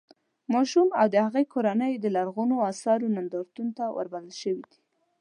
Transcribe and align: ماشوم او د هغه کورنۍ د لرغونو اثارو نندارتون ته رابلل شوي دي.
ماشوم 0.53 0.89
او 1.01 1.07
د 1.13 1.15
هغه 1.25 1.41
کورنۍ 1.53 1.93
د 1.99 2.05
لرغونو 2.15 2.55
اثارو 2.71 3.13
نندارتون 3.15 3.67
ته 3.77 3.83
رابلل 4.03 4.29
شوي 4.41 4.63
دي. 4.69 4.79